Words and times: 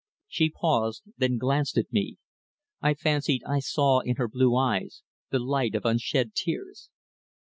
She 0.27 0.49
paused, 0.49 1.03
then 1.19 1.37
glanced 1.37 1.77
at 1.77 1.93
me. 1.93 2.17
I 2.81 2.95
fancied 2.95 3.43
I 3.47 3.59
saw 3.59 3.99
in 3.99 4.15
her 4.15 4.27
blue 4.27 4.55
eyes 4.55 5.03
the 5.29 5.37
light 5.37 5.75
of 5.75 5.85
unshed 5.85 6.33
tears. 6.33 6.89